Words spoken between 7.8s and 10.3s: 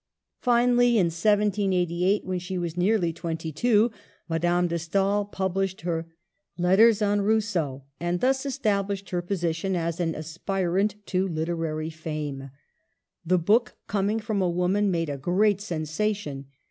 and thus established her position as an